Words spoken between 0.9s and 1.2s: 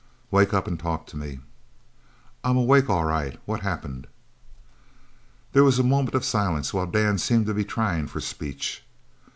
to